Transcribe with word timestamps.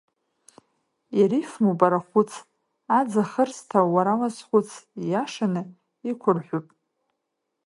Ирифмоуп 1.19 1.79
арахәыц, 1.85 2.31
аӡахырсҭа 2.99 3.79
уара 3.93 4.13
уазхәыц, 4.19 4.69
ииашаны 5.01 5.61
иқәырҳәуп. 6.09 6.67